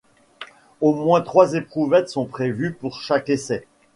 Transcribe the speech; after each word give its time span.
Au 0.81 0.95
moins 0.95 1.21
trois 1.21 1.53
éprouvettes 1.53 2.09
sont 2.09 2.25
prévues 2.25 2.73
pour 2.73 3.01
chaque 3.01 3.29
essai. 3.29 3.67